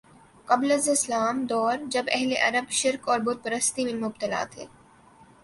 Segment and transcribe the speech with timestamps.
[0.47, 4.65] قبل از اسلام دور جب اہل عرب شرک اور بت پرستی میں مبتلا تھے